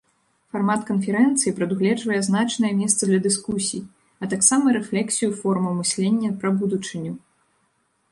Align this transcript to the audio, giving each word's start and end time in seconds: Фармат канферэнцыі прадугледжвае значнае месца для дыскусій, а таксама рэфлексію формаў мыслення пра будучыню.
Фармат 0.53 0.85
канферэнцыі 0.91 1.51
прадугледжвае 1.57 2.19
значнае 2.27 2.71
месца 2.79 3.01
для 3.09 3.19
дыскусій, 3.25 3.81
а 4.23 4.29
таксама 4.33 4.65
рэфлексію 4.79 5.29
формаў 5.43 5.77
мыслення 5.81 6.29
пра 6.41 6.49
будучыню. 6.63 7.13